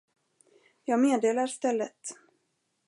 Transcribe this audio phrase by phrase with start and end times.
[0.83, 2.13] Jag meddelar stället.